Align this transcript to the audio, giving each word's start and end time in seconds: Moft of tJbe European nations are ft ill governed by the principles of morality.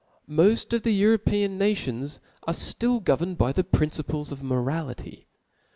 Moft 0.27 0.73
of 0.73 0.81
tJbe 0.81 0.97
European 0.97 1.59
nations 1.59 2.19
are 2.47 2.55
ft 2.55 2.83
ill 2.83 2.99
governed 3.01 3.37
by 3.37 3.51
the 3.51 3.63
principles 3.63 4.31
of 4.31 4.41
morality. 4.41 5.27